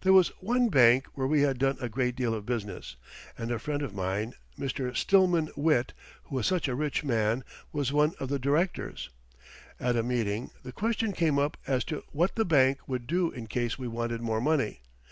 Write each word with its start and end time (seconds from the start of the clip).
There 0.00 0.12
was 0.12 0.30
one 0.40 0.68
bank 0.68 1.06
where 1.14 1.28
we 1.28 1.42
had 1.42 1.58
done 1.60 1.76
a 1.80 1.88
great 1.88 2.16
deal 2.16 2.34
of 2.34 2.44
business, 2.44 2.96
and 3.38 3.52
a 3.52 3.58
friend 3.60 3.82
of 3.82 3.94
mine, 3.94 4.34
Mr. 4.58 4.96
Stillman 4.96 5.48
Witt, 5.54 5.92
who 6.24 6.34
was 6.34 6.50
a 6.50 6.74
rich 6.74 7.04
man, 7.04 7.44
was 7.72 7.92
one 7.92 8.14
of 8.18 8.30
the 8.30 8.40
directors. 8.40 9.10
At 9.78 9.94
a 9.94 10.02
meeting, 10.02 10.50
the 10.64 10.72
question 10.72 11.12
came 11.12 11.38
up 11.38 11.56
as 11.68 11.84
to 11.84 12.02
what 12.10 12.34
the 12.34 12.44
bank 12.44 12.80
would 12.88 13.06
do 13.06 13.30
in 13.30 13.46
case 13.46 13.78
we 13.78 13.86
wanted 13.86 14.20
more 14.22 14.40
money. 14.40 14.80